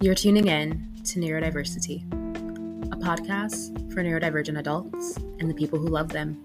[0.00, 2.06] You're tuning in to Neurodiversity,
[2.92, 6.40] a podcast for neurodivergent adults and the people who love them.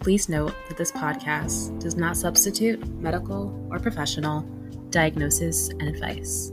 [0.00, 4.40] Please note that this podcast does not substitute medical or professional
[4.88, 6.50] diagnosis and advice.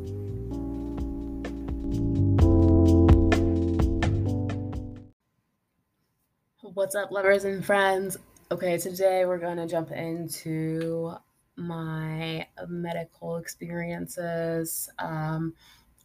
[6.73, 8.17] What's up, lovers and friends?
[8.51, 11.15] Okay, today we're going to jump into
[11.55, 15.53] my medical experiences, um,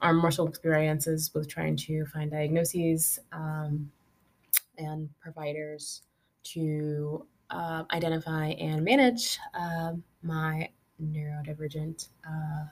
[0.02, 3.90] our martial experiences with trying to find diagnoses um,
[4.78, 6.02] and providers
[6.42, 9.92] to uh, identify and manage uh,
[10.22, 10.68] my
[11.02, 12.64] neurodivergent uh,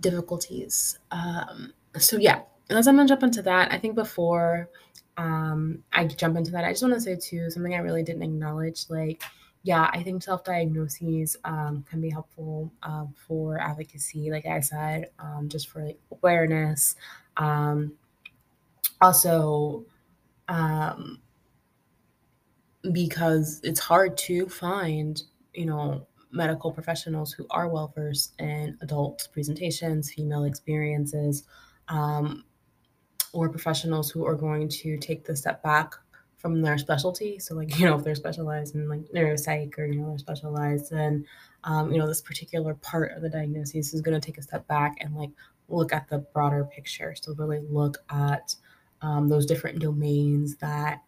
[0.00, 0.98] difficulties.
[1.10, 4.68] Um, so, yeah, as I'm gonna jump into that, I think before
[5.16, 8.22] um, I jump into that, I just want to say too something I really didn't
[8.22, 8.84] acknowledge.
[8.88, 9.22] Like,
[9.68, 15.10] yeah, I think self diagnoses um, can be helpful uh, for advocacy, like I said,
[15.18, 16.96] um, just for like, awareness.
[17.36, 17.92] Um,
[19.02, 19.84] also,
[20.48, 21.20] um,
[22.92, 29.28] because it's hard to find, you know, medical professionals who are well versed in adult
[29.34, 31.42] presentations, female experiences,
[31.88, 32.42] um,
[33.34, 35.92] or professionals who are going to take the step back
[36.38, 37.38] from their specialty.
[37.38, 40.92] So, like, you know, if they're specialized in like neuropsych or, you know, they're specialized
[40.92, 41.26] in,
[41.64, 44.66] um, you know, this particular part of the diagnosis is going to take a step
[44.68, 45.30] back and like
[45.68, 47.14] look at the broader picture.
[47.20, 48.54] So, really look at
[49.02, 51.02] um, those different domains that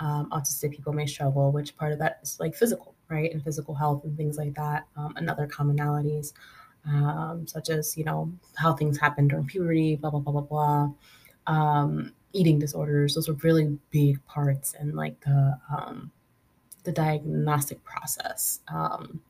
[0.00, 3.32] um, autistic people may struggle, which part of that is like physical, right?
[3.32, 6.32] And physical health and things like that, um, and other commonalities,
[6.86, 10.90] um, such as, you know, how things happen during puberty, blah, blah, blah, blah,
[11.46, 12.04] blah.
[12.34, 16.10] Eating disorders, those are really big parts in like the, um,
[16.82, 18.60] the diagnostic process.
[18.68, 19.20] Um,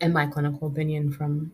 [0.00, 1.52] in my clinical opinion, from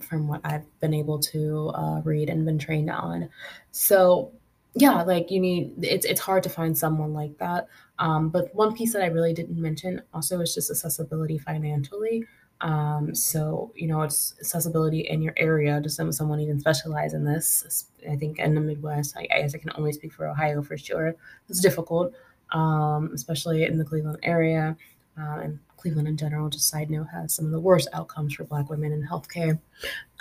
[0.00, 3.28] from what I've been able to uh, read and been trained on.
[3.70, 4.32] So
[4.74, 7.68] yeah, like you need it's it's hard to find someone like that.
[7.98, 12.24] Um, but one piece that I really didn't mention also is just accessibility financially.
[12.60, 15.80] Um, so you know, it's accessibility in your area.
[15.80, 17.86] Does someone even specialize in this?
[18.10, 20.76] I think in the Midwest, I, I guess I can only speak for Ohio for
[20.78, 21.14] sure.
[21.48, 22.14] It's difficult,
[22.52, 24.76] um, especially in the Cleveland area.
[25.18, 28.44] Uh, and Cleveland in general, just side note, has some of the worst outcomes for
[28.44, 29.58] Black women in healthcare.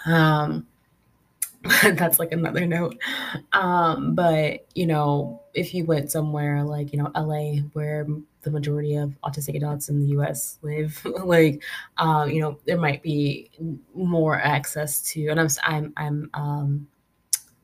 [0.06, 0.68] Um,
[1.84, 2.98] that's like another note.
[3.54, 8.08] Um, but you know, if you went somewhere like you know LA, where
[8.42, 10.60] the majority of autistic adults in the U.S.
[10.62, 11.64] live, like
[11.98, 13.50] um, you know, there might be
[13.96, 16.88] more access to, and I'm I'm I'm um,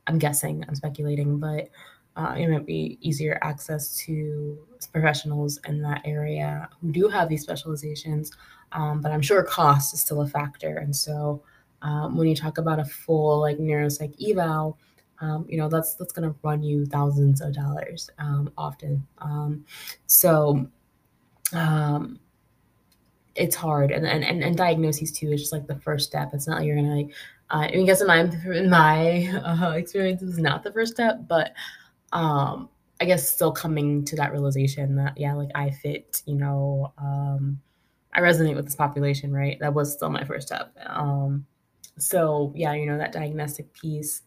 [0.07, 1.69] I'm guessing, I'm speculating, but
[2.15, 4.57] uh, it might be easier access to
[4.91, 8.31] professionals in that area who do have these specializations.
[8.73, 11.43] Um, but I'm sure cost is still a factor, and so
[11.81, 14.77] um, when you talk about a full like neuropsych eval,
[15.19, 19.05] um, you know that's that's going to run you thousands of dollars um, often.
[19.19, 19.65] Um,
[20.07, 20.67] so
[21.53, 22.19] um,
[23.35, 26.31] it's hard, and, and and diagnoses too is just like the first step.
[26.33, 27.13] It's not like you're gonna like.
[27.49, 31.53] Uh, I guess in my in my uh, experience, is not the first step, but
[32.13, 32.69] um,
[32.99, 37.59] I guess still coming to that realization that yeah, like I fit, you know, um,
[38.13, 39.57] I resonate with this population, right?
[39.59, 40.75] That was still my first step.
[40.85, 41.45] Um,
[42.01, 44.21] so yeah, you know, that diagnostic piece,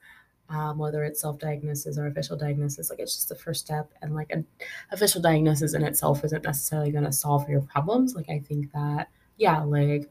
[0.48, 3.90] um, whether it's self-diagnosis or official diagnosis, like it's just the first step.
[4.02, 4.46] And like an
[4.92, 8.14] official diagnosis in itself isn't necessarily going to solve your problems.
[8.14, 10.10] Like I think that, yeah, like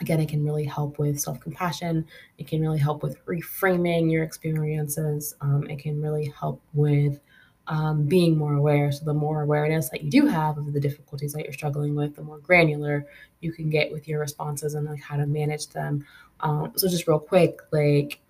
[0.00, 2.06] again, it can really help with self-compassion.
[2.38, 5.34] It can really help with reframing your experiences.
[5.40, 7.20] Um, it can really help with
[7.68, 8.92] um, being more aware.
[8.92, 12.14] So the more awareness that you do have of the difficulties that you're struggling with,
[12.14, 13.06] the more granular
[13.40, 16.06] you can get with your responses and like how to manage them.
[16.40, 18.20] Um, so just real quick, like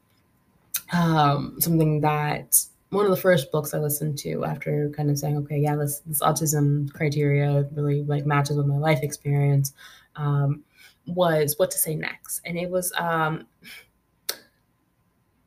[0.92, 5.36] um, something that one of the first books I listened to after kind of saying,
[5.38, 9.74] okay, yeah, this this autism criteria really like matches with my life experience,
[10.16, 10.62] um,
[11.06, 13.46] was what to say next, and it was um,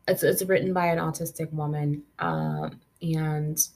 [0.07, 3.67] it's it's written by an autistic woman, um, and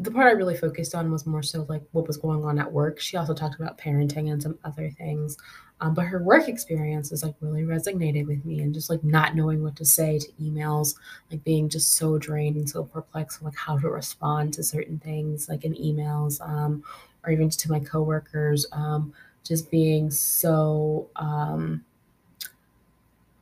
[0.00, 2.72] the part I really focused on was more so like what was going on at
[2.72, 2.98] work.
[2.98, 5.36] She also talked about parenting and some other things.
[5.82, 9.62] Um, but her work experiences like really resonated with me and just like not knowing
[9.62, 10.94] what to say to emails,
[11.30, 15.50] like being just so drained and so perplexed, like how to respond to certain things,
[15.50, 16.82] like in emails, um,
[17.24, 19.12] or even to my coworkers, um,
[19.44, 21.84] just being so um,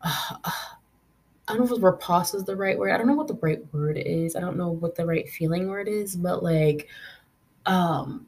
[0.02, 0.50] uh,
[1.48, 2.90] I don't know if repulse is the right word.
[2.90, 4.36] I don't know what the right word is.
[4.36, 6.88] I don't know what the right feeling word is, but like,
[7.66, 8.26] um,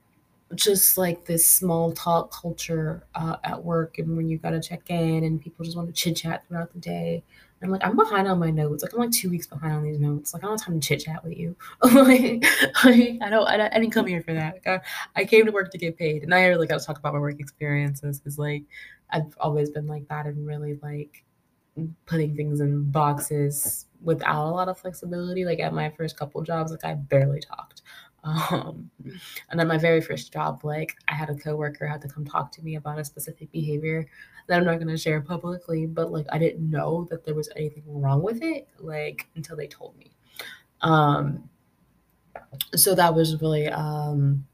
[0.54, 5.24] just like this small talk culture uh, at work and when you gotta check in
[5.24, 7.22] and people just want to chit chat throughout the day.
[7.62, 8.82] I'm like, I'm behind on my notes.
[8.82, 10.32] Like I'm like two weeks behind on these notes.
[10.32, 11.54] Like I don't have time to chit chat with you.
[11.82, 12.42] like,
[12.82, 13.46] I don't.
[13.46, 14.54] I, I, didn't come here for that.
[14.54, 16.98] Like, I, I, came to work to get paid, and I really got to talk
[16.98, 18.62] about my work experiences because like
[19.10, 21.22] I've always been like that and really like
[22.06, 25.44] putting things in boxes without a lot of flexibility.
[25.44, 27.82] Like at my first couple jobs, like I barely talked.
[28.22, 28.90] Um,
[29.48, 32.52] and then my very first job, like I had a coworker had to come talk
[32.52, 34.06] to me about a specific behavior
[34.46, 37.48] that I'm not going to share publicly, but like I didn't know that there was
[37.56, 40.12] anything wrong with it, like until they told me.
[40.82, 41.48] Um,
[42.74, 44.44] so that was really, um,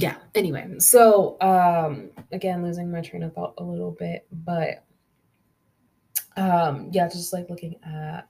[0.00, 0.16] yeah.
[0.34, 4.84] Anyway, so um, again, losing my train of thought a little bit, but
[6.36, 8.26] um, yeah, just like looking at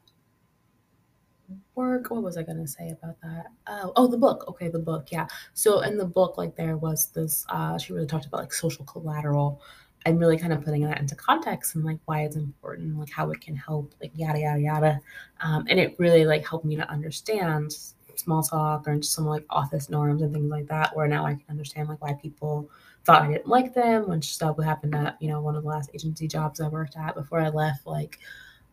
[1.75, 2.11] work.
[2.11, 3.47] What was I gonna say about that?
[3.69, 4.47] Oh, oh, the book.
[4.49, 5.09] Okay, the book.
[5.13, 5.29] Yeah.
[5.55, 7.47] So in the book, like there was this.
[7.49, 9.63] Uh, she really talked about like social collateral,
[10.07, 13.31] and really kind of putting that into context and like why it's important, like how
[13.31, 15.01] it can help, like yada yada yada.
[15.41, 17.77] Um, and it really like helped me to understand
[18.21, 20.95] small talk or just some like office norms and things like that.
[20.95, 22.69] Where now I can understand like why people
[23.05, 25.69] thought I didn't like them, which stuff would happen at you know one of the
[25.69, 27.87] last agency jobs I worked at before I left.
[27.87, 28.19] Like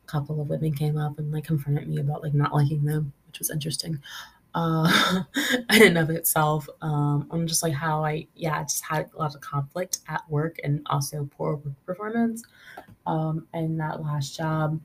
[0.03, 3.13] a couple of women came up and like confronted me about like not liking them,
[3.27, 3.99] which was interesting.
[4.57, 5.23] Uh,
[5.71, 9.19] in and of itself, Um, I'm just like how I yeah I just had a
[9.19, 12.43] lot of conflict at work and also poor work performance
[13.05, 14.81] um, in that last job.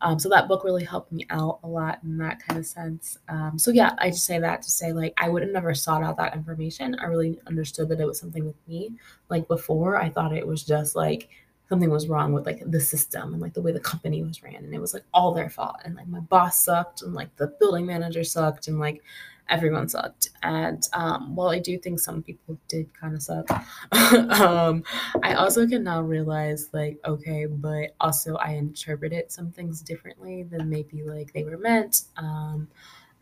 [0.00, 3.18] Um, so that book really helped me out a lot in that kind of sense.
[3.28, 6.02] Um, so yeah, I just say that to say like I would have never sought
[6.02, 6.96] out that information.
[6.96, 8.92] I really understood that it was something with me.
[9.30, 11.28] Like before, I thought it was just like
[11.68, 14.56] something was wrong with like the system and like the way the company was ran,
[14.56, 15.76] and it was like all their fault.
[15.84, 19.02] And like my boss sucked, and like the building manager sucked, and like
[19.48, 20.30] everyone sucked.
[20.42, 23.50] And um, while I do think some people did kind of suck,
[24.40, 24.82] um,
[25.22, 30.68] I also can now realize like, okay, but also I interpreted some things differently than
[30.68, 32.68] maybe like they were meant, um,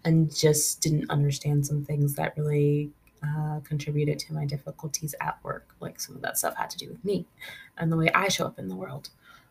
[0.05, 2.91] and just didn't understand some things that really
[3.24, 5.74] uh, contributed to my difficulties at work.
[5.80, 7.26] Like some of that stuff had to do with me
[7.78, 9.10] and the way I show up in the world,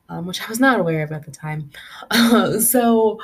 [0.09, 1.71] um, which I was not aware of at the time.
[2.59, 3.19] so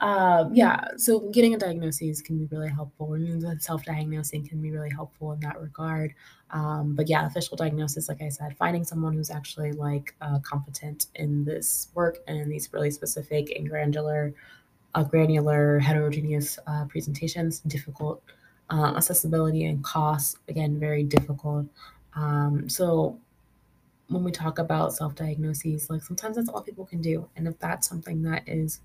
[0.00, 4.90] um, yeah, so getting a diagnosis can be really helpful, and self-diagnosing can be really
[4.90, 6.14] helpful in that regard.
[6.50, 11.06] Um, but yeah, official diagnosis, like I said, finding someone who's actually like uh, competent
[11.14, 14.34] in this work and in these really specific and granular,
[14.94, 18.22] uh, granular heterogeneous uh, presentations, difficult.
[18.68, 21.66] Uh, accessibility and cost, again, very difficult.
[22.16, 23.16] Um, so
[24.08, 27.88] when we talk about self-diagnoses, like sometimes that's all people can do, and if that's
[27.88, 28.80] something that is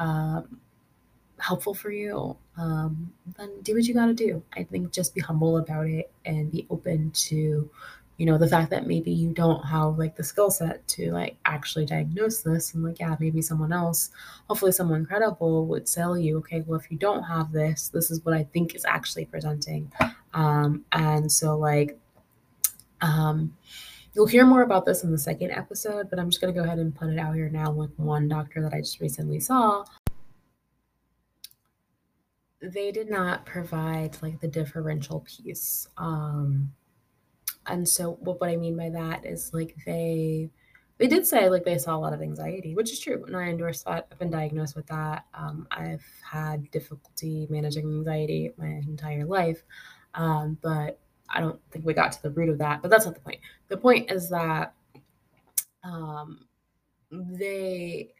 [0.00, 0.58] um,
[1.38, 4.42] helpful for you, um, then do what you got to do.
[4.54, 7.70] I think just be humble about it and be open to,
[8.18, 11.36] you know, the fact that maybe you don't have like the skill set to like
[11.44, 12.74] actually diagnose this.
[12.74, 14.10] And like, yeah, maybe someone else,
[14.48, 18.24] hopefully someone credible would tell you, okay, well, if you don't have this, this is
[18.24, 19.90] what I think is actually presenting.
[20.34, 21.98] Um, and so, like,
[23.00, 23.54] um,
[24.14, 26.64] You'll hear more about this in the second episode, but I'm just going to go
[26.64, 29.84] ahead and put it out here now with one doctor that I just recently saw.
[32.60, 35.88] They did not provide like the differential piece.
[35.96, 36.72] Um,
[37.66, 40.50] and so what, what I mean by that is like they
[40.98, 43.24] they did say like they saw a lot of anxiety, which is true.
[43.24, 44.06] And I endorse that.
[44.10, 45.26] I've been diagnosed with that.
[45.34, 49.62] Um, I've had difficulty managing anxiety my entire life.
[50.14, 53.14] Um, but I don't think we got to the root of that, but that's not
[53.14, 53.40] the point.
[53.68, 54.74] The point is that
[55.82, 56.46] um,
[57.10, 58.12] they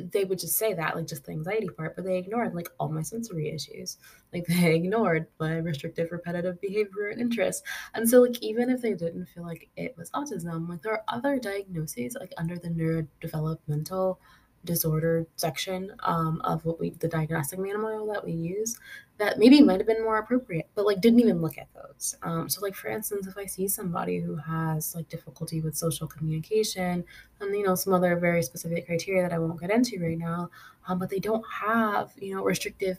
[0.00, 2.88] they would just say that like just the anxiety part but they ignored like all
[2.88, 3.98] my sensory issues.
[4.32, 7.62] Like they ignored my restrictive repetitive behavior and interests
[7.94, 11.04] and so like even if they didn't feel like it was autism like there are
[11.08, 14.16] other diagnoses like under the neurodevelopmental
[14.64, 18.78] disorder section um, of what we the diagnostic manual that we use
[19.20, 22.16] that maybe might have been more appropriate but like didn't even look at those.
[22.22, 26.06] Um, so like for instance if i see somebody who has like difficulty with social
[26.06, 27.04] communication
[27.40, 30.50] and you know some other very specific criteria that i won't get into right now
[30.88, 32.98] um, but they don't have you know restrictive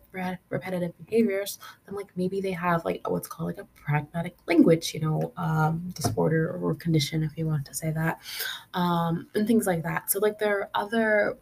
[0.50, 5.00] repetitive behaviors then like maybe they have like what's called like a pragmatic language you
[5.00, 8.20] know um, disorder or condition if you want to say that
[8.74, 10.12] um, and things like that.
[10.12, 11.38] So like there are other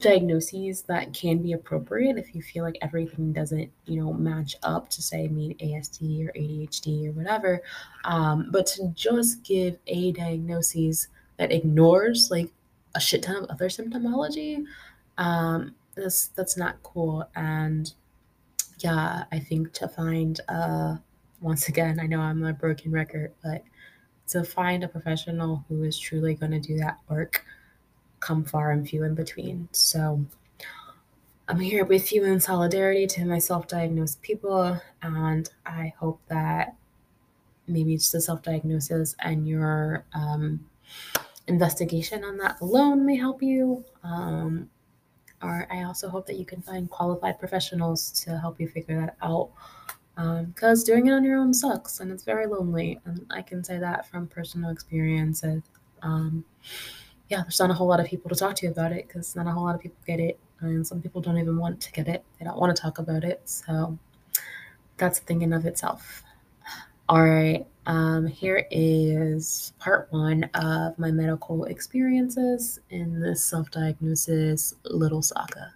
[0.00, 4.88] diagnoses that can be appropriate if you feel like everything doesn't you know match up
[4.90, 7.62] to say mean ASD or ADHD or whatever.
[8.04, 11.08] Um, but to just give a diagnosis
[11.38, 12.50] that ignores like
[12.94, 14.64] a shit ton of other symptomology
[15.18, 17.28] um, that's that's not cool.
[17.36, 17.92] And
[18.78, 20.96] yeah, I think to find, uh,
[21.40, 23.62] once again, I know I'm a broken record, but
[24.28, 27.44] to find a professional who is truly going to do that work
[28.24, 29.68] come far and few in between.
[29.72, 30.24] So
[31.46, 36.74] I'm here with you in solidarity to my self diagnosed people, and I hope that
[37.66, 40.64] maybe it's the self diagnosis and your um,
[41.46, 43.84] investigation on that alone may help you.
[44.02, 44.70] Um,
[45.42, 49.16] or I also hope that you can find qualified professionals to help you figure that
[49.22, 49.50] out.
[50.16, 53.00] Because um, doing it on your own sucks and it's very lonely.
[53.04, 55.44] And I can say that from personal experience.
[56.02, 56.44] Um,
[57.28, 59.46] yeah, there's not a whole lot of people to talk to about it because not
[59.46, 60.38] a whole lot of people get it.
[60.60, 63.24] And some people don't even want to get it, they don't want to talk about
[63.24, 63.40] it.
[63.44, 63.98] So
[64.96, 66.22] that's a thing in of itself.
[67.08, 74.74] All right, um, here is part one of my medical experiences in this self diagnosis
[74.84, 75.74] little saga.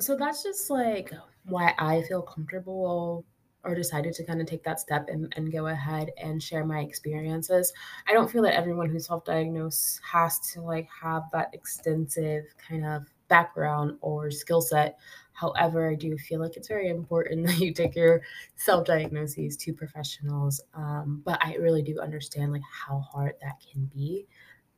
[0.00, 1.12] So that's just like
[1.44, 3.24] why I feel comfortable
[3.64, 6.80] or decided to kind of take that step and, and go ahead and share my
[6.80, 7.72] experiences.
[8.08, 12.86] I don't feel that everyone who's self diagnosed has to like have that extensive kind
[12.86, 14.98] of background or skill set
[15.40, 18.20] However, I do feel like it's very important that you take your
[18.56, 20.60] self diagnoses to professionals.
[20.74, 24.26] Um, but I really do understand like how hard that can be,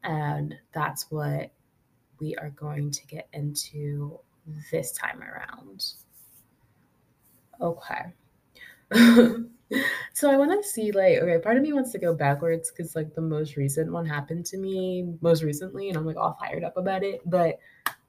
[0.05, 1.51] and that's what
[2.21, 4.21] we are going to get into
[4.71, 5.85] this time around.
[7.61, 8.13] Okay.
[10.13, 12.95] so I want to see like okay, part of me wants to go backwards because
[12.95, 16.65] like the most recent one happened to me most recently, and I'm like all fired
[16.65, 17.21] up about it.
[17.27, 17.59] But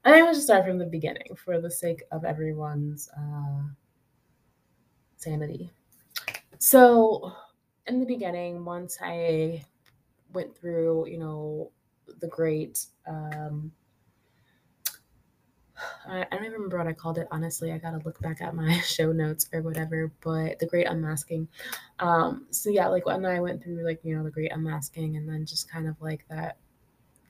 [0.04, 3.62] I think just start from the beginning for the sake of everyone's uh,
[5.16, 5.70] sanity.
[6.58, 7.32] So,
[7.86, 9.64] in the beginning, once I
[10.32, 11.70] went through, you know,
[12.20, 13.72] the great, um,
[16.08, 17.28] I, don't even remember what I called it.
[17.30, 20.12] Honestly, I gotta look back at my show notes or whatever.
[20.22, 21.48] But the great unmasking.
[21.98, 25.28] Um, so yeah, like when I went through, like you know, the great unmasking, and
[25.28, 26.56] then just kind of like that,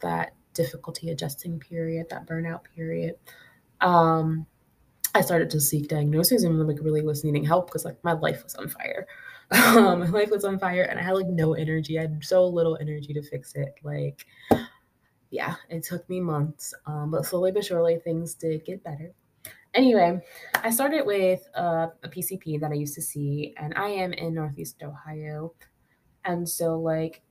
[0.01, 3.17] that difficulty adjusting period, that burnout period,
[3.81, 4.47] um,
[5.15, 8.43] I started to seek diagnosis and like really was needing help because like my life
[8.43, 9.07] was on fire.
[9.53, 11.99] Um, my life was on fire and I had like no energy.
[11.99, 13.75] I had so little energy to fix it.
[13.85, 14.27] Like,
[15.35, 19.13] yeah, it took me months, um, but slowly but surely things did get better.
[19.75, 20.21] Anyway,
[20.63, 24.35] I started with uh, a PCP that I used to see, and I am in
[24.35, 25.53] Northeast Ohio,
[26.25, 27.23] and so like,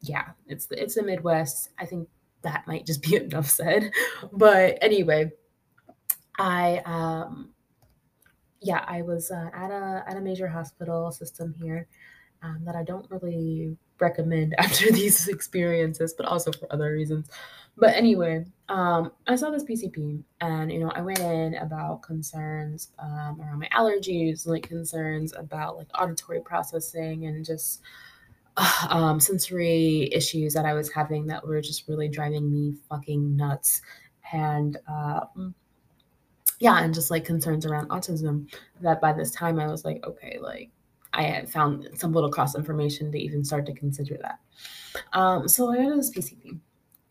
[0.00, 1.68] yeah, it's the, it's the Midwest.
[1.78, 2.08] I think
[2.40, 3.90] that might just be enough said.
[4.32, 5.32] But anyway,
[6.38, 7.50] I um
[8.62, 11.86] yeah, I was uh, at a at a major hospital system here
[12.42, 17.28] um, that I don't really recommend after these experiences, but also for other reasons.
[17.78, 22.88] But anyway, um, I saw this PCP, and you know, I went in about concerns
[22.98, 27.82] um, around my allergies, like concerns about like auditory processing, and just
[28.88, 33.82] um, sensory issues that I was having that were just really driving me fucking nuts.
[34.32, 35.54] And um,
[36.58, 38.50] yeah, and just like concerns around autism
[38.80, 40.70] that by this time I was like, okay, like
[41.16, 44.38] I found some little cross information to even start to consider that.
[45.12, 46.60] Um, so I went to this PCP.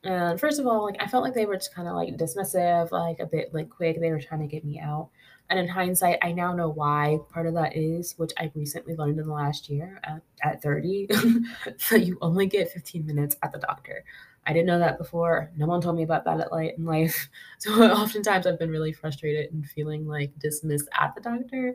[0.03, 2.91] And first of all, like I felt like they were just kind of like dismissive,
[2.91, 3.99] like a bit like quick.
[3.99, 5.09] They were trying to get me out.
[5.49, 9.19] And in hindsight, I now know why part of that is, which I recently learned
[9.19, 11.07] in the last year at, at 30,
[11.89, 14.03] that you only get 15 minutes at the doctor.
[14.47, 15.51] I didn't know that before.
[15.57, 17.29] No one told me about that at light in life.
[17.59, 21.73] So oftentimes I've been really frustrated and feeling like dismissed at the doctor.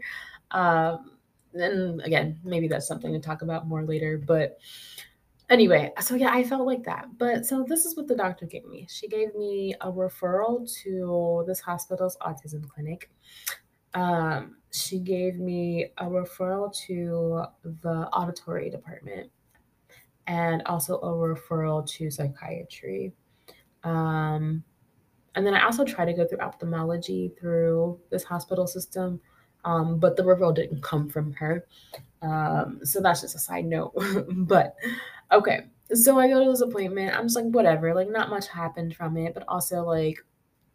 [0.52, 1.12] Um,
[1.54, 4.18] and again, maybe that's something to talk about more later.
[4.18, 4.58] But
[5.48, 7.06] anyway, so yeah, I felt like that.
[7.18, 8.86] But so this is what the doctor gave me.
[8.90, 13.10] She gave me a referral to this hospital's autism clinic.
[13.94, 17.44] Um, she gave me a referral to
[17.82, 19.30] the auditory department
[20.26, 23.12] and also a referral to psychiatry.
[23.82, 24.62] Um,
[25.34, 29.20] and then I also try to go through ophthalmology through this hospital system,
[29.64, 31.66] um, but the referral didn't come from her.
[32.22, 33.92] Um, so that's just a side note.
[34.28, 34.74] but
[35.32, 37.16] okay, so I go to this appointment.
[37.16, 40.18] I'm just like, whatever, like, not much happened from it, but also, like,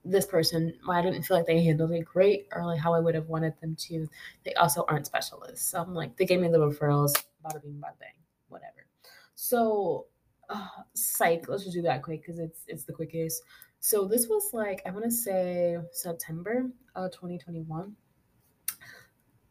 [0.05, 3.15] this person, I didn't feel like they handled it great or like how I would
[3.15, 4.07] have wanted them to.
[4.43, 5.71] They also aren't specialists.
[5.71, 7.11] So I'm like, they gave me the referrals,
[7.43, 8.13] bada bing, bada bang,
[8.47, 8.85] whatever.
[9.33, 10.05] So,
[10.49, 13.41] uh, psych, let's just do that quick because it's it's the quickest.
[13.79, 17.95] So this was like, I want to say September of 2021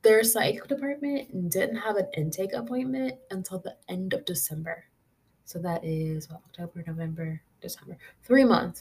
[0.04, 4.84] their psych department didn't have an intake appointment until the end of December.
[5.46, 8.80] So that is well, October, November, December, three months.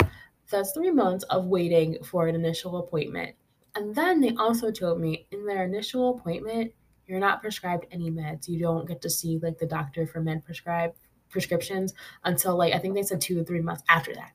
[0.50, 3.36] that's three months of waiting for an initial appointment.
[3.76, 6.74] And then they also told me in their initial appointment,
[7.08, 8.48] you're not prescribed any meds.
[8.48, 10.98] You don't get to see like the doctor for med prescribed
[11.30, 11.94] prescriptions
[12.26, 14.32] until like I think they said two or three months after that.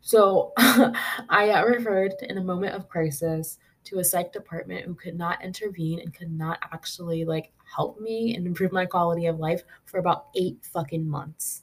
[0.00, 3.58] So I got referred in a moment of crisis
[3.90, 8.36] to a psych department who could not intervene and could not actually like help me
[8.36, 11.62] and improve my quality of life for about eight fucking months.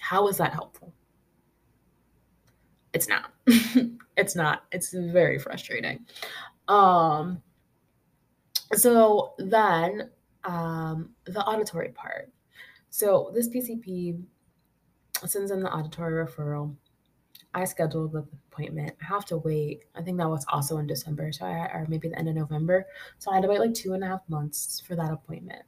[0.00, 0.92] How is that helpful?
[2.92, 3.32] It's not.
[4.16, 4.64] it's not.
[4.72, 6.04] It's very frustrating.
[6.66, 7.40] Um
[8.74, 10.10] so then
[10.44, 12.32] um the auditory part.
[12.90, 14.20] So this PCP
[15.24, 16.74] sends in the auditory referral
[17.54, 18.96] I scheduled the appointment.
[19.02, 19.84] I have to wait.
[19.94, 22.86] I think that was also in December, so I or maybe the end of November.
[23.18, 25.62] So I had to wait like two and a half months for that appointment.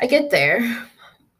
[0.00, 0.60] I get there.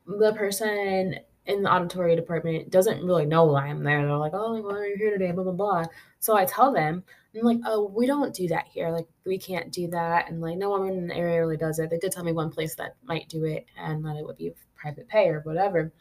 [0.07, 4.03] The person in the auditory department doesn't really know why I'm there.
[4.07, 5.85] They're like, "Oh, why are you here today?" Blah blah blah.
[6.21, 8.91] So I tell them, I'm like, "Oh, we don't do that here.
[8.91, 11.91] Like, we can't do that." And like, no one in the area really does it.
[11.91, 14.55] They did tell me one place that might do it, and that it would be
[14.77, 15.93] private pay or whatever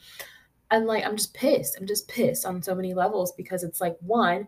[0.74, 1.77] and like i'm just pissed.
[1.80, 4.48] I'm just pissed on so many levels because it's like one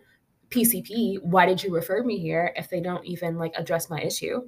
[0.49, 4.41] pcp why did you refer me here if they don't even like address my issue?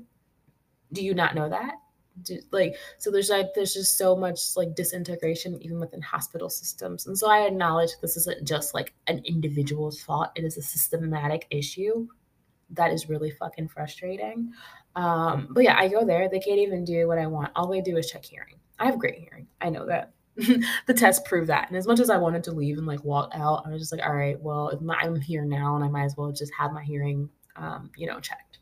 [0.91, 1.75] Do you not know that?
[2.24, 7.05] Do, like so there's like there's just so much like disintegration even within hospital systems.
[7.05, 10.29] And so i acknowledge this isn't just like an individual's fault.
[10.36, 12.07] It is a systematic issue
[12.72, 14.51] that is really fucking frustrating.
[14.96, 16.27] Um but yeah i go there.
[16.27, 17.51] They can't even do what i want.
[17.55, 18.55] All they do is check hearing.
[18.79, 19.48] I have great hearing.
[19.62, 20.13] I know that
[20.86, 21.67] the test proved that.
[21.67, 23.91] And as much as I wanted to leave and like walk out, I was just
[23.91, 26.84] like, all right, well, I'm here now and I might as well just have my
[26.84, 28.60] hearing, um, you know, checked.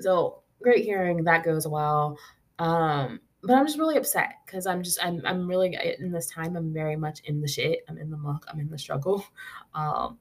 [0.00, 2.18] So great hearing, that goes well.
[2.58, 6.56] Um, but I'm just really upset because I'm just I'm I'm really in this time
[6.56, 7.84] I'm very much in the shit.
[7.88, 8.44] I'm in the muck.
[8.48, 9.24] I'm in the struggle.
[9.74, 10.18] Um,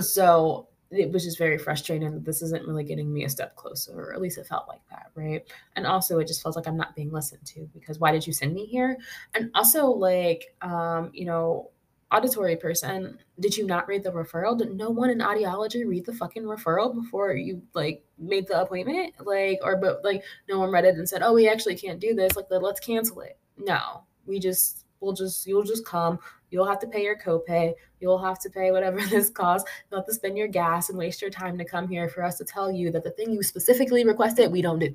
[0.00, 3.92] so it was just very frustrating that this isn't really getting me a step closer,
[3.98, 5.42] or at least it felt like that, right?
[5.74, 8.32] And also, it just feels like I'm not being listened to because why did you
[8.32, 8.98] send me here?
[9.34, 11.70] And also, like, um, you know,
[12.12, 14.56] auditory person, did you not read the referral?
[14.56, 19.14] Did no one in audiology read the fucking referral before you like made the appointment?
[19.24, 22.14] Like, or but like no one read it and said, oh, we actually can't do
[22.14, 22.36] this.
[22.36, 23.38] Like, let's cancel it.
[23.56, 26.18] No, we just we'll just you'll just come
[26.52, 27.72] You'll have to pay your copay.
[27.98, 29.68] You'll have to pay whatever this costs.
[29.90, 32.36] You'll have to spend your gas and waste your time to come here for us
[32.38, 34.94] to tell you that the thing you specifically requested, we don't do.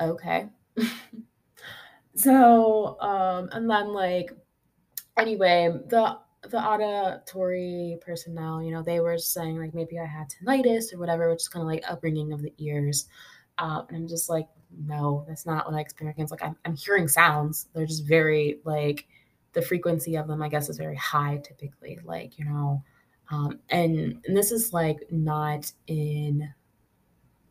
[0.00, 0.48] Okay.
[2.16, 4.32] so, um, and then like,
[5.16, 10.94] anyway, the the auditory personnel, you know, they were saying like maybe I had tinnitus
[10.94, 13.06] or whatever, which is kind of like upbringing of the ears.
[13.58, 16.30] Um, and I'm just like, no, that's not what I experience.
[16.30, 17.68] Like I'm, I'm hearing sounds.
[17.74, 19.06] They're just very like
[19.52, 21.98] the frequency of them, I guess, is very high typically.
[22.04, 22.82] Like, you know,
[23.30, 26.52] um, and, and this is like not in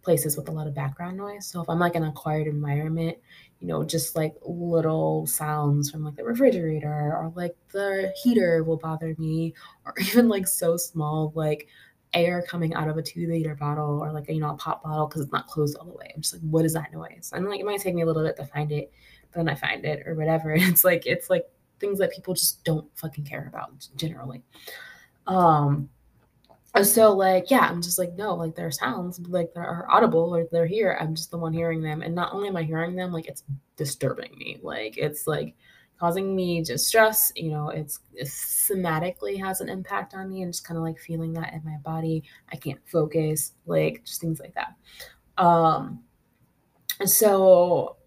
[0.01, 1.45] places with a lot of background noise.
[1.45, 3.17] So if I'm like in a quiet environment,
[3.60, 8.77] you know, just like little sounds from like the refrigerator or like the heater will
[8.77, 9.53] bother me,
[9.86, 11.67] or even like so small, like
[12.13, 14.84] air coming out of a two liter bottle or like a, you know a pop
[14.84, 16.12] bottle because it's not closed all the way.
[16.15, 17.32] I'm just like, what is that noise?
[17.34, 18.91] I'm like, it might take me a little bit to find it,
[19.32, 20.54] but then I find it or whatever.
[20.58, 24.43] It's like it's like things that people just don't fucking care about generally.
[25.28, 25.89] Um
[26.84, 30.65] so like yeah i'm just like no like their sounds like they're audible or they're
[30.65, 33.28] here i'm just the one hearing them and not only am i hearing them like
[33.28, 33.43] it's
[33.76, 35.56] disturbing me like it's like
[36.00, 37.32] causing me distress.
[37.36, 41.34] You know, it's, somatically has an impact on me and just kind of like feeling
[41.34, 42.24] that in my body.
[42.52, 44.76] I can't focus, like just things like that.
[45.38, 46.04] Um,
[47.06, 47.98] so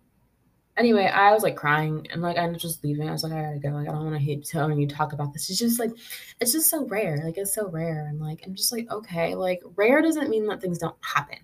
[0.77, 3.09] anyway, I was like crying and like I'm just leaving.
[3.09, 3.69] I was like, I gotta go.
[3.71, 5.51] Like I don't want to hate telling you talk about this.
[5.51, 5.93] It's just like
[6.41, 7.21] it's just so rare.
[7.25, 8.07] Like it's so rare.
[8.09, 11.39] And like I'm just like, okay, like rare doesn't mean that things don't happen.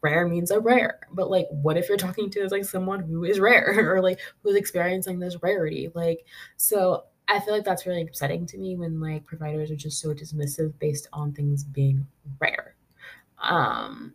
[0.00, 1.00] Rare means a rare.
[1.12, 4.56] But like what if you're talking to like someone who is rare or like who's
[4.56, 5.90] experiencing this rarity?
[5.94, 6.24] Like
[6.56, 10.14] so i feel like that's really upsetting to me when like providers are just so
[10.14, 12.06] dismissive based on things being
[12.40, 12.74] rare.
[13.42, 14.14] Um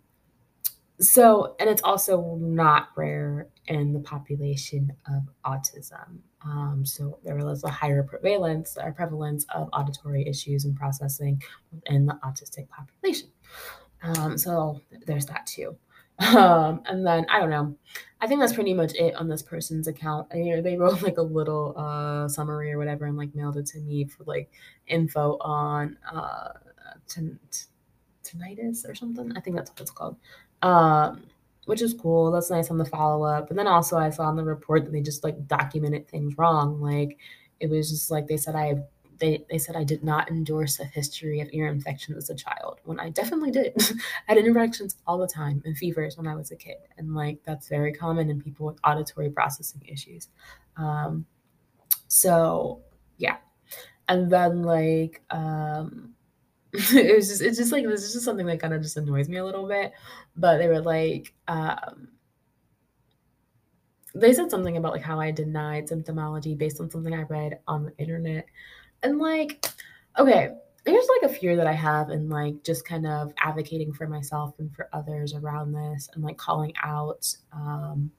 [1.00, 6.20] so and it's also not rare in the population of autism.
[6.44, 11.42] Um, so there is a higher prevalence or prevalence of auditory issues and processing
[11.72, 13.30] within the autistic population
[14.04, 15.76] um, so there's that too.
[16.20, 17.76] Um, and then I don't know.
[18.22, 20.28] I think that's pretty much it on this person's account.
[20.34, 23.66] I, know, they wrote like a little uh, summary or whatever and like mailed it
[23.68, 24.50] to me for like
[24.88, 26.50] info on uh,
[27.08, 27.66] t- t-
[28.24, 29.36] tinnitus or something.
[29.36, 30.18] I think that's what it's called.
[30.62, 31.24] Um,
[31.66, 32.32] which is cool.
[32.32, 33.50] That's nice on the follow up.
[33.50, 36.82] And then also I saw in the report that they just like documented things wrong.
[36.82, 37.18] Like
[37.60, 38.76] it was just like they said I
[39.20, 42.80] they, they said I did not endorse a history of ear infections as a child
[42.84, 43.74] when I definitely did.
[44.28, 46.78] I had infections all the time and fevers when I was a kid.
[46.98, 50.30] And like that's very common in people with auditory processing issues.
[50.78, 51.26] Um,
[52.08, 52.82] so
[53.18, 53.38] yeah.
[54.08, 56.16] And then like um
[56.74, 59.30] it was just it's just like this is just something that kind of just annoys
[59.30, 59.94] me a little bit.
[60.36, 62.10] But they were like, um
[64.16, 67.86] they said something about like how I denied symptomology based on something I read on
[67.86, 68.46] the internet.
[69.04, 69.68] And like,
[70.18, 70.50] okay,
[70.86, 74.56] there's like a fear that I have in like just kind of advocating for myself
[74.60, 78.12] and for others around this and like calling out um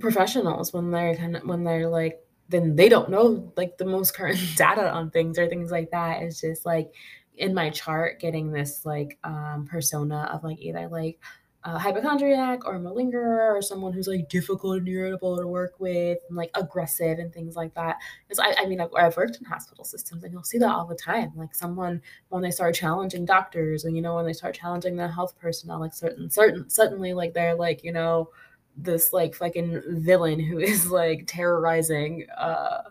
[0.00, 4.14] professionals when they're kind of when they're like then they don't know like the most
[4.14, 6.22] current data on things or things like that.
[6.22, 6.92] It's just like
[7.36, 11.18] in my chart getting this like um persona of like either like
[11.66, 16.18] a hypochondriac or a malingerer or someone who's like difficult and irritable to work with
[16.28, 17.96] and like aggressive and things like that.
[18.26, 20.86] Because I, I mean, I've, I've, worked in hospital systems and you'll see that all
[20.86, 21.32] the time.
[21.34, 25.08] Like someone when they start challenging doctors and you know when they start challenging the
[25.08, 28.30] health personnel, like certain certain suddenly like they're like you know
[28.76, 32.82] this like fucking villain who is like terrorizing uh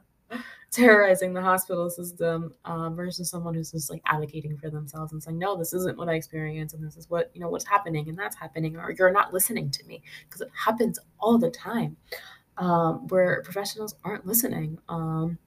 [0.71, 5.37] terrorizing the hospital system um, versus someone who's just like advocating for themselves and saying
[5.37, 8.17] no this isn't what i experience and this is what you know what's happening and
[8.17, 10.01] that's happening or you're not listening to me.
[10.25, 11.97] Because it happens all the time
[12.57, 15.37] um, where professionals aren't listening um,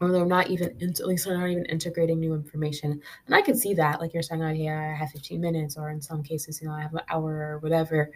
[0.00, 3.00] or they're not even at least they're not even integrating new information.
[3.26, 5.90] And i can see that like you're saying oh yeah i have 15 minutes or
[5.90, 8.10] in some cases you know i have an hour or whatever.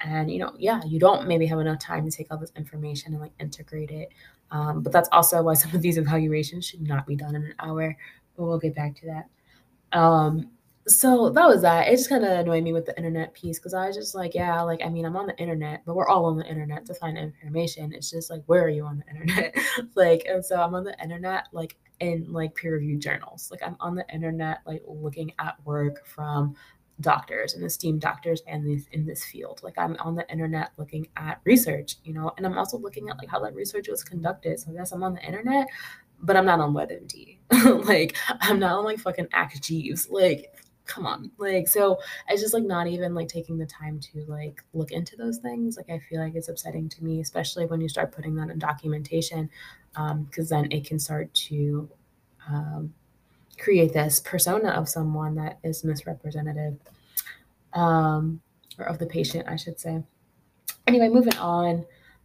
[0.00, 3.12] And you know yeah you don't maybe have enough time to take all this information
[3.12, 4.08] and like integrate it
[4.52, 7.54] um, but that's also why some of these evaluations should not be done in an
[7.58, 7.96] hour
[8.36, 9.98] but we'll get back to that.
[9.98, 10.50] Um,
[10.88, 11.88] so that was that.
[11.88, 14.34] It just kind of annoyed me with the internet piece because i was just like
[14.34, 16.94] yeah like i mean i'm on the internet but we're all on the internet to
[16.94, 17.92] find information.
[17.92, 19.54] It's just like where are you on the internet?
[19.94, 23.48] Like and so i'm on the internet like in like peer reviewed journals.
[23.50, 26.56] Like i'm on the internet like looking at work from
[27.02, 29.60] doctors and esteemed doctors and these in this field.
[29.62, 33.18] Like i'm on the internet looking at research you know and i'm also looking at
[33.18, 34.58] like how that research was conducted.
[34.60, 35.66] So yes i'm on the internet
[36.20, 37.38] but i'm not on webmd.
[37.86, 41.30] Like i'm not on like fucking Ask Jeeves like come on.
[41.38, 45.16] Like so i just like not even like taking the time to like look into
[45.16, 45.76] those things.
[45.76, 48.58] Like i feel like it's upsetting to me especially when you start putting that in
[48.58, 49.50] documentation
[49.92, 51.88] because um, then it can start to
[52.48, 52.92] um,
[53.58, 56.76] create this persona of someone that is misrepresentative
[57.74, 58.40] um,
[58.78, 60.02] or of the patient, I should say.
[60.86, 61.84] Anyway, moving on.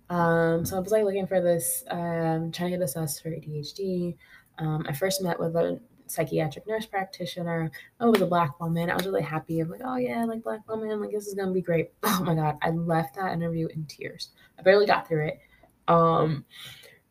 [0.09, 4.15] Um, so I was like looking for this, um, trying to get assessed for ADHD.
[4.57, 7.69] Um, I first met with a psychiatric nurse practitioner.
[7.99, 8.89] I was a black woman.
[8.89, 9.59] I was really happy.
[9.59, 11.91] I'm like, oh yeah, like black woman, like this is gonna be great.
[12.03, 14.29] Oh my god, I left that interview in tears.
[14.57, 15.39] I barely got through it.
[15.87, 16.45] Um,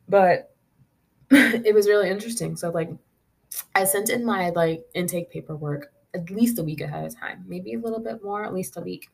[0.08, 0.54] but
[1.30, 2.56] it was really interesting.
[2.56, 2.90] So like
[3.74, 7.74] I sent in my like intake paperwork at least a week ahead of time, maybe
[7.74, 9.08] a little bit more, at least a week.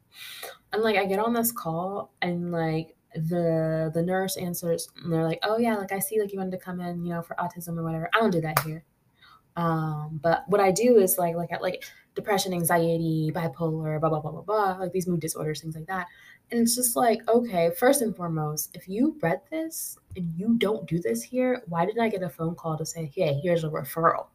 [0.73, 5.25] And like I get on this call and like the the nurse answers and they're
[5.25, 7.37] like, "Oh yeah, like I see like you wanted to come in, you know, for
[7.37, 8.85] autism or whatever." I don't do that here.
[9.57, 14.21] Um, but what I do is like like at like depression, anxiety, bipolar, blah blah
[14.21, 16.07] blah blah blah, like these mood disorders, things like that.
[16.51, 20.87] And it's just like, okay, first and foremost, if you read this and you don't
[20.87, 23.71] do this here, why did I get a phone call to say, hey, here's a
[23.71, 24.27] referral?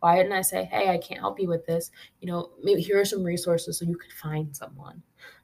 [0.00, 1.90] Why didn't I say, hey, I can't help you with this?
[2.20, 5.02] You know, maybe here are some resources so you could find someone.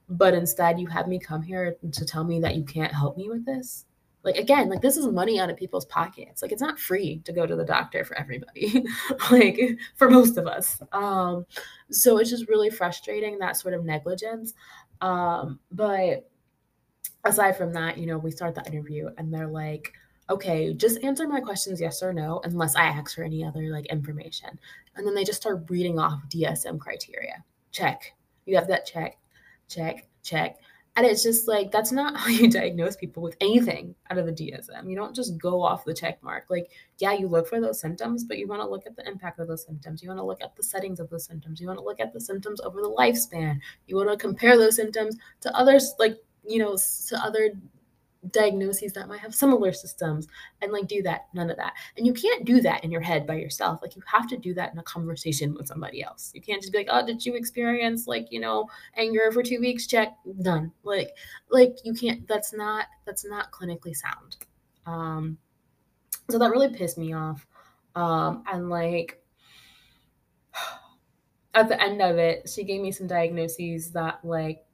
[0.08, 3.28] But instead, you have me come here to tell me that you can't help me
[3.28, 3.86] with this.
[4.24, 6.42] Like, again, like this is money out of people's pockets.
[6.42, 8.84] Like, it's not free to go to the doctor for everybody,
[9.30, 9.58] like
[9.96, 10.80] for most of us.
[10.92, 11.46] Um,
[11.90, 14.54] so it's just really frustrating that sort of negligence.
[15.00, 16.30] Um, but
[17.24, 19.92] aside from that, you know, we start the interview and they're like,
[20.30, 23.86] okay, just answer my questions yes or no, unless I ask for any other like
[23.86, 24.58] information.
[24.96, 27.44] And then they just start reading off DSM criteria.
[27.70, 28.14] Check.
[28.46, 29.18] You have that check,
[29.68, 30.58] check, check.
[30.94, 34.32] And it's just like that's not how you diagnose people with anything out of the
[34.32, 34.88] DSM.
[34.88, 36.44] You don't just go off the check mark.
[36.50, 39.38] Like, yeah, you look for those symptoms, but you want to look at the impact
[39.38, 40.02] of those symptoms.
[40.02, 41.60] You want to look at the settings of those symptoms.
[41.60, 43.58] You want to look at the symptoms over the lifespan.
[43.86, 47.52] You want to compare those symptoms to others, like, you know, to other
[48.30, 50.28] diagnoses that might have similar systems
[50.60, 51.72] and like do that none of that.
[51.96, 53.80] And you can't do that in your head by yourself.
[53.82, 56.30] Like you have to do that in a conversation with somebody else.
[56.34, 59.60] You can't just be like oh did you experience like you know anger for two
[59.60, 59.86] weeks?
[59.86, 60.14] Check.
[60.42, 61.10] Done like
[61.50, 64.36] like you can't that's not that's not clinically sound.
[64.86, 65.38] Um
[66.30, 67.46] so that really pissed me off.
[67.96, 69.20] Um and like
[71.54, 74.64] at the end of it she gave me some diagnoses that like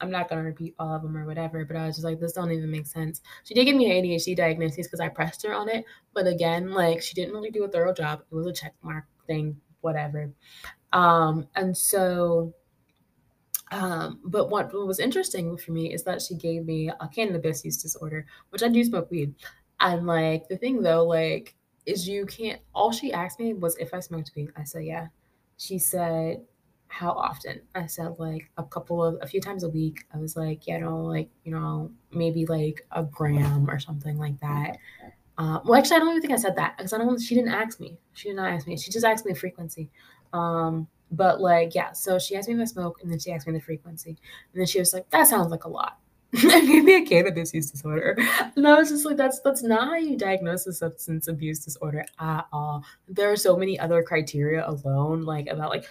[0.00, 2.32] I'm not gonna repeat all of them or whatever, but I was just like, this
[2.32, 3.20] don't even make sense.
[3.44, 6.72] She did give me an ADHD diagnosis because I pressed her on it, but again,
[6.72, 8.22] like she didn't really do a thorough job.
[8.30, 10.30] It was a check mark thing, whatever.
[10.92, 12.54] Um, and so
[13.74, 17.82] um, but what, was interesting for me is that she gave me a cannabis use
[17.82, 19.34] disorder, which I do smoke weed.
[19.80, 23.92] And like the thing though, like, is you can't all she asked me was if
[23.92, 24.50] I smoked weed.
[24.56, 25.08] I said yeah.
[25.56, 26.42] She said,
[26.94, 27.60] How often?
[27.74, 30.04] I said like a couple of a few times a week.
[30.14, 34.38] I was like, you know, like, you know, maybe like a gram or something like
[34.40, 34.78] that.
[35.36, 37.20] Uh, well, actually, I don't even think I said that because I don't.
[37.20, 37.98] She didn't ask me.
[38.12, 38.76] She did not ask me.
[38.76, 39.90] She just asked me the frequency.
[40.32, 43.48] Um, but like, yeah, so she asked me if I smoke and then she asked
[43.48, 44.10] me the frequency.
[44.10, 45.98] And then she was like, that sounds like a lot.
[46.44, 48.16] Maybe a cannabis use disorder.
[48.56, 52.04] And I was just like, that's that's not how you diagnose a substance abuse disorder
[52.18, 52.84] at all.
[53.08, 55.86] There are so many other criteria alone, like about like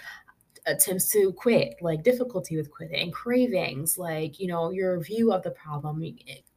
[0.66, 5.52] attempts to quit, like difficulty with quitting, cravings, like, you know, your view of the
[5.52, 6.02] problem,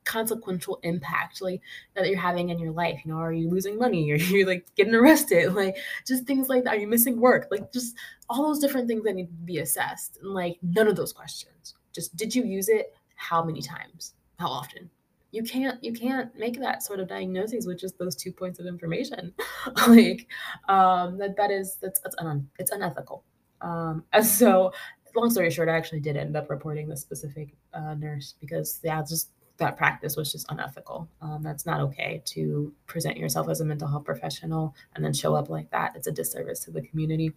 [0.06, 1.60] consequential impact like
[1.94, 4.10] that you're having in your life you know are you losing money?
[4.12, 5.52] Are you like getting arrested?
[5.56, 6.74] Like just things like that.
[6.74, 7.48] Are you missing work?
[7.50, 7.96] Like just
[8.28, 11.74] all those different things that need to be assessed and like none of those questions.
[11.92, 14.14] Just did you use it how many times?
[14.38, 14.90] How often?
[15.32, 18.66] You can't you can't make that sort of diagnosis with just those two points of
[18.66, 19.34] information.
[19.88, 20.26] Like
[20.68, 23.24] um that that is that's, that's un, it's unethical
[23.66, 24.72] um and so
[25.14, 29.02] long story short i actually did end up reporting the specific uh, nurse because yeah
[29.02, 31.08] just that practice was just unethical.
[31.20, 35.34] Um, that's not okay to present yourself as a mental health professional and then show
[35.34, 35.92] up like that.
[35.96, 37.32] It's a disservice to the community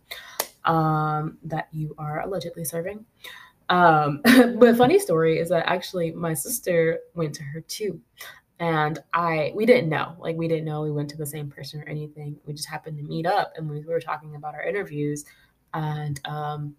[0.66, 3.06] um, that you are allegedly serving.
[3.70, 8.02] Um, but funny story is that actually my sister went to her too.
[8.60, 11.80] And I, we didn't know, like, we didn't know we went to the same person
[11.80, 12.36] or anything.
[12.46, 15.24] We just happened to meet up and we were talking about our interviews.
[15.74, 16.76] And um,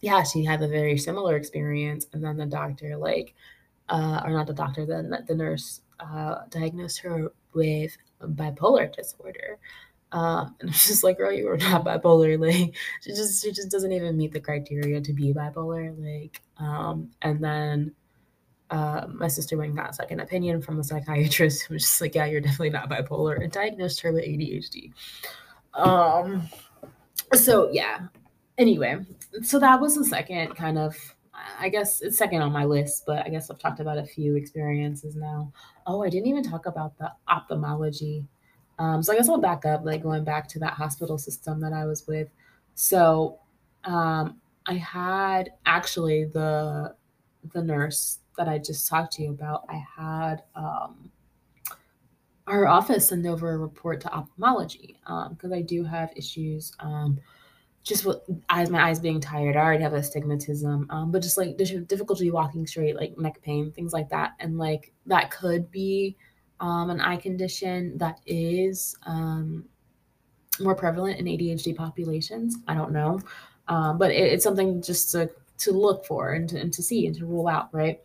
[0.00, 2.06] yeah, she had a very similar experience.
[2.12, 3.34] And then the doctor, like,
[3.88, 9.58] uh, or not the doctor, then the, nurse uh, diagnosed her with bipolar disorder.
[10.12, 12.38] Um, and it's just like, girl, you are not bipolar.
[12.46, 15.94] Like, she just she just doesn't even meet the criteria to be bipolar.
[15.98, 17.92] Like, um, and then
[18.70, 22.00] uh, my sister went and got a second opinion from a psychiatrist who was just
[22.00, 24.92] like, yeah, you're definitely not bipolar, and diagnosed her with ADHD.
[25.74, 26.48] Um,
[27.34, 28.08] so yeah.
[28.58, 29.04] Anyway,
[29.42, 30.96] so that was the second kind of
[31.58, 34.36] I guess it's second on my list, but I guess I've talked about a few
[34.36, 35.52] experiences now.
[35.86, 38.24] Oh, I didn't even talk about the ophthalmology.
[38.78, 41.72] Um, so I guess I'll back up, like going back to that hospital system that
[41.72, 42.28] I was with.
[42.74, 43.38] So
[43.84, 46.94] um, I had actually the
[47.52, 49.64] the nurse that I just talked to you about.
[49.68, 51.10] I had um,
[52.46, 57.18] our office send over a report to ophthalmology because um, I do have issues um,
[57.82, 59.56] just with eyes, my eyes being tired.
[59.56, 63.92] I already have astigmatism, um, but just like difficulty walking straight, like neck pain, things
[63.92, 66.16] like that, and like that could be
[66.60, 69.64] um, an eye condition that is um,
[70.60, 72.56] more prevalent in ADHD populations.
[72.66, 73.20] I don't know,
[73.68, 77.06] um, but it, it's something just to to look for and to, and to see
[77.06, 78.00] and to rule out, right?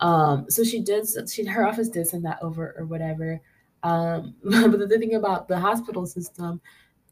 [0.00, 1.06] Um, so she did.
[1.30, 3.40] She her office did send that over or whatever.
[3.86, 6.60] Um, but the thing about the hospital system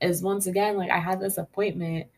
[0.01, 2.09] is once again like I had this appointment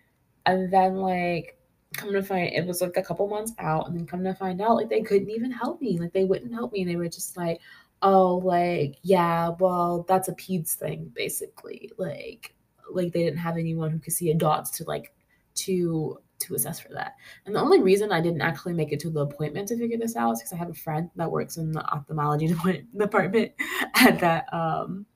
[0.47, 1.59] and then like
[1.95, 4.63] come to find it was like a couple months out and then come to find
[4.63, 5.99] out like they couldn't even help me.
[5.99, 7.61] Like they wouldn't help me they were just like
[8.01, 11.93] oh like yeah well that's a peds thing basically.
[11.99, 12.55] Like
[12.91, 15.13] like they didn't have anyone who could see adults to like
[15.57, 17.17] to to assess for that.
[17.45, 20.17] And the only reason i didn't actually make it to the appointment to figure this
[20.17, 22.49] out is because i have a friend that works in the ophthalmology
[22.97, 23.53] department
[23.95, 25.07] at that um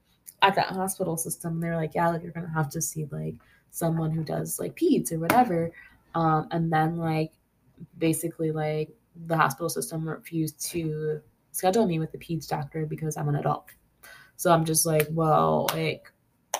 [0.43, 1.55] at that hospital system.
[1.55, 3.35] And they're like yeah like you're gonna have to see like
[3.71, 5.71] someone who does like peds or whatever.
[6.15, 7.33] Um, and then like
[7.99, 8.91] basically like
[9.27, 11.21] the hospital system refused to
[11.53, 13.67] schedule me with the peds doctor because i'm an adult.
[14.37, 16.11] So i'm just like well like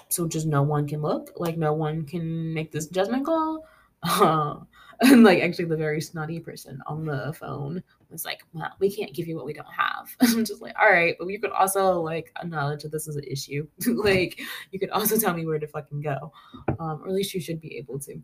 [0.09, 1.33] so just no one can look?
[1.37, 3.65] Like no one can make this judgment call
[4.03, 4.57] uh,
[5.01, 9.15] and like actually the very snotty person on the phone was like, well, we can't
[9.15, 10.15] give you what we don't have.
[10.21, 13.25] I'm just like, all right, but you could also like acknowledge that this is an
[13.25, 13.67] issue.
[13.87, 14.41] like
[14.73, 16.33] you could also tell me where to fucking go.
[16.79, 18.21] Um, or at least you should be able to.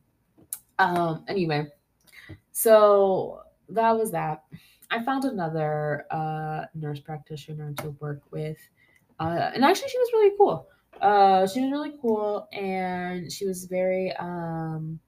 [0.78, 1.66] Um, anyway,
[2.52, 4.44] so that was that.
[4.90, 8.58] I found another uh, nurse practitioner to work with.
[9.18, 10.68] Uh, and actually she was really cool.
[11.00, 14.98] Uh, she was really cool and she was very um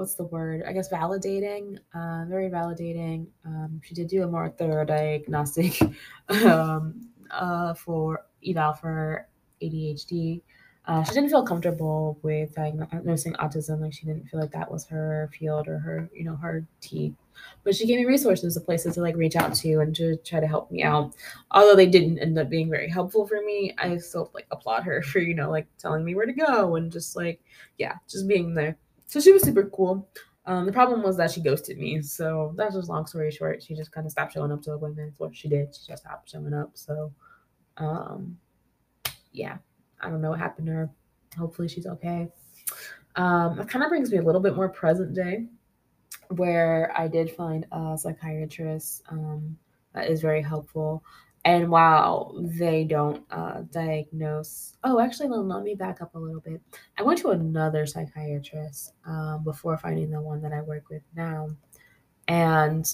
[0.00, 0.64] what's the word?
[0.66, 3.26] I guess validating, uh, very validating.
[3.44, 5.78] Um, she did do a more thorough diagnostic
[6.46, 9.28] um, uh, for eval for
[9.62, 10.40] ADHD.
[10.86, 13.80] Uh, she didn't feel comfortable with diagnosing autism.
[13.80, 17.14] Like she didn't feel like that was her field or her, you know, her tea.
[17.62, 20.40] But she gave me resources of places to like reach out to and to try
[20.40, 21.14] to help me out.
[21.50, 25.02] Although they didn't end up being very helpful for me, I still like applaud her
[25.12, 27.38] for, you know, like telling me where to go and just like,
[27.76, 28.78] yeah, just being there.
[29.10, 30.08] So she was super cool.
[30.46, 32.00] Um, the problem was that she ghosted me.
[32.00, 33.60] So that's just long story short.
[33.60, 35.18] She just kind of stopped showing up to appointments.
[35.18, 36.70] What she did, she just stopped showing up.
[36.74, 37.12] So,
[37.76, 38.38] um,
[39.32, 39.58] yeah,
[40.00, 40.90] I don't know what happened to her.
[41.36, 42.28] Hopefully she's okay.
[43.16, 45.46] Um, that kind of brings me a little bit more present day,
[46.28, 49.58] where I did find a psychiatrist um,
[49.92, 51.02] that is very helpful.
[51.44, 56.60] And while they don't uh, diagnose, oh, actually, let me back up a little bit.
[56.98, 61.48] I went to another psychiatrist um, before finding the one that I work with now.
[62.28, 62.92] And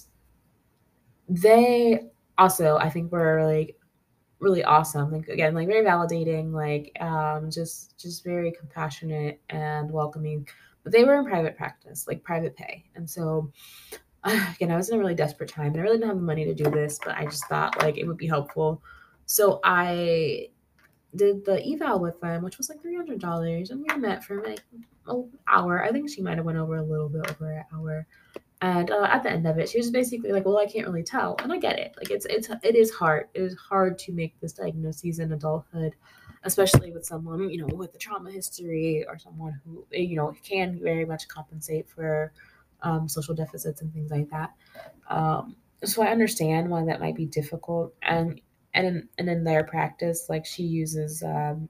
[1.29, 3.77] they also, I think, were like
[4.39, 5.11] really awesome.
[5.11, 10.47] Like again, like very validating, like um, just just very compassionate and welcoming.
[10.85, 13.51] But they were in private practice, like private pay, and so
[14.57, 16.45] again, I was in a really desperate time and I really didn't have the money
[16.45, 18.83] to do this, but I just thought like it would be helpful.
[19.27, 20.49] So I
[21.15, 24.43] did the eval with them, which was like three hundred dollars, and we met for
[24.43, 24.63] like
[25.07, 25.83] an hour.
[25.83, 28.07] I think she might have went over a little bit over an hour.
[28.63, 31.03] And uh, at the end of it, she was basically like, "Well, I can't really
[31.03, 31.95] tell," and I get it.
[31.97, 33.29] Like it's it's it is hard.
[33.35, 35.95] It is hard to make this diagnosis in adulthood,
[36.45, 40.81] especially with someone you know with a trauma history or someone who you know can
[40.83, 42.33] very much compensate for
[42.87, 44.53] um, social deficits and things like that.
[45.11, 47.95] Um, so I understand why that might be difficult.
[48.03, 48.41] And
[48.75, 51.69] and in, and in their practice, like she uses um,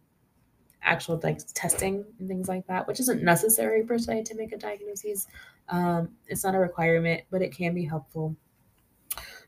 [0.83, 4.59] actual like testing and things like that, which isn't necessary per se to make a
[4.59, 5.26] diagnosis.
[5.68, 8.37] Um, it's not a requirement, but it can be helpful.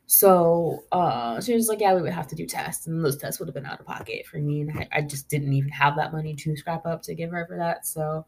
[0.06, 3.38] So uh, she was like, "Yeah, we would have to do tests, and those tests
[3.38, 5.96] would have been out of pocket for me, and I, I just didn't even have
[5.96, 7.86] that money to scrap up to give her for that.
[7.86, 8.24] So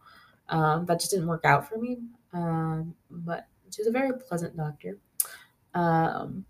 [0.51, 1.99] um, that just didn't work out for me.
[2.33, 4.99] Um, but she's a very pleasant doctor.
[5.75, 6.45] Um,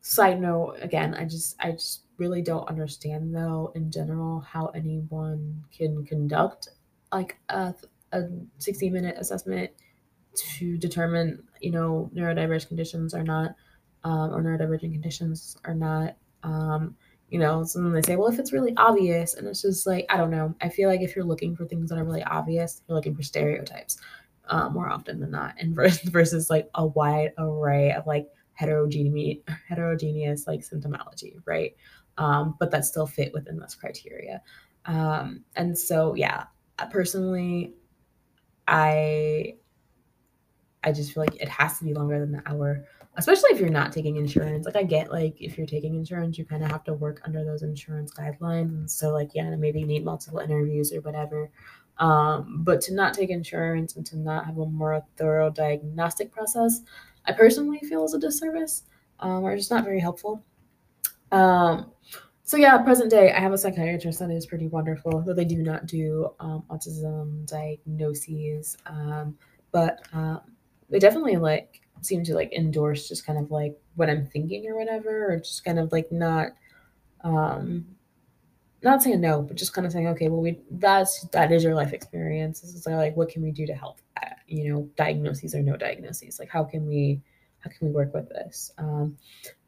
[0.00, 5.64] side note, again, I just I just really don't understand though in general how anyone
[5.72, 6.68] can conduct
[7.12, 7.74] like a,
[8.12, 8.22] a
[8.58, 9.70] 60 minute assessment
[10.34, 13.54] to determine you know neurodiverse conditions are not
[14.04, 16.96] um, or neurodivergent conditions are not um,
[17.28, 20.16] you know so they say well if it's really obvious and it's just like i
[20.16, 20.54] don't know.
[20.60, 23.22] I feel like if you're looking for things that are really obvious you're looking for
[23.22, 23.98] stereotypes
[24.48, 29.38] uh, more often than not and versus, versus like a wide array of like heterogeneous
[29.68, 31.76] heterogeneous like symptomology right?
[32.16, 34.42] Um, but that still fit within this criteria.
[34.86, 36.44] Um, and so yeah
[36.90, 37.74] personally
[38.68, 39.54] i
[40.84, 42.84] i just feel like it has to be longer than an hour
[43.18, 44.64] especially if you're not taking insurance.
[44.64, 47.44] Like I get like if you're taking insurance, you kind of have to work under
[47.44, 48.90] those insurance guidelines.
[48.90, 51.50] So like yeah, maybe you need multiple interviews or whatever.
[51.98, 56.82] Um, but to not take insurance and to not have a more thorough diagnostic process,
[57.26, 58.84] I personally feel is a disservice
[59.18, 60.44] um, or just not very helpful.
[61.32, 61.90] Um,
[62.44, 65.60] so yeah, present day, I have a psychiatrist that is pretty wonderful, though they do
[65.60, 69.36] not do um, autism diagnoses, um,
[69.72, 70.40] but um,
[70.88, 74.76] they definitely like seem to like endorse just kind of like what I'm thinking or
[74.78, 76.48] whatever, or just kind of like not
[77.24, 77.86] um
[78.82, 81.74] not saying no, but just kind of saying, okay, well, we that's that is your
[81.74, 82.60] life experience.
[82.60, 84.00] This is like, what can we do to help?
[84.14, 84.38] That?
[84.46, 86.38] You know, diagnoses or no diagnoses.
[86.38, 87.20] Like, how can we
[87.60, 88.72] how can we work with this?
[88.78, 89.16] Um,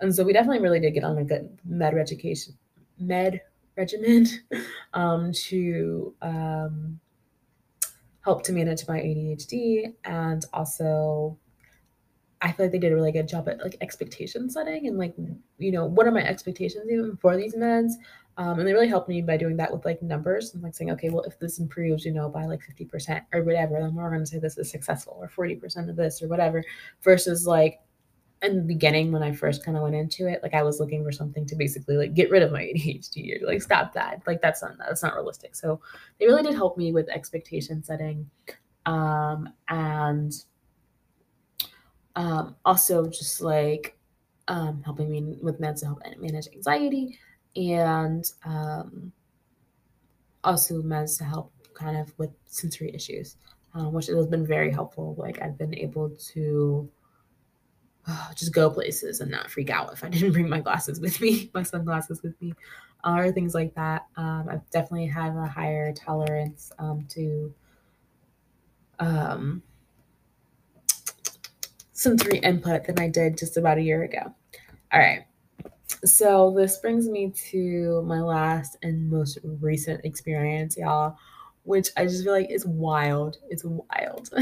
[0.00, 2.54] and so we definitely really did get on a good med education
[2.98, 3.40] med
[3.76, 4.26] regimen
[4.94, 7.00] um, to um,
[8.22, 11.36] help to manage my ADHD and also
[12.42, 15.14] I feel like they did a really good job at like expectation setting and like
[15.58, 17.92] you know what are my expectations even for these meds?
[18.36, 20.90] Um, and they really helped me by doing that with like numbers and like saying
[20.92, 24.20] okay well if this improves you know by like 50% or whatever then we're going
[24.20, 26.64] to say this is successful or 40% of this or whatever
[27.02, 27.80] versus like
[28.42, 31.04] in the beginning when I first kind of went into it like I was looking
[31.04, 34.22] for something to basically like get rid of my ADHD or like stop that.
[34.26, 35.54] Like that's not that's not realistic.
[35.54, 35.80] So
[36.18, 38.30] they really did help me with expectation setting
[38.86, 40.32] um, and
[42.16, 43.96] um, also just like
[44.48, 47.18] um, helping me with meds to help manage anxiety
[47.56, 49.12] and um,
[50.44, 53.36] also meds to help kind of with sensory issues,
[53.74, 55.14] um, which has been very helpful.
[55.18, 56.88] Like I've been able to
[58.06, 61.20] uh, just go places and not freak out if I didn't bring my glasses with
[61.20, 62.54] me, my sunglasses with me,
[63.04, 64.06] or things like that.
[64.16, 67.54] Um, I've definitely had a higher tolerance um, to
[68.98, 69.62] um,
[72.00, 74.34] sensory input than I did just about a year ago.
[74.92, 75.24] All right.
[76.04, 81.16] So this brings me to my last and most recent experience, y'all,
[81.64, 83.36] which I just feel like is wild.
[83.50, 84.30] It's wild.